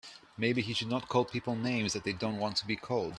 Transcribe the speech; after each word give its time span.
Maybe 0.35 0.63
he 0.63 0.73
should 0.73 0.87
not 0.87 1.07
call 1.07 1.25
people 1.25 1.55
names 1.55 1.93
that 1.93 2.05
they 2.05 2.13
don't 2.13 2.39
want 2.39 2.55
to 2.57 2.65
be 2.65 2.75
called. 2.75 3.09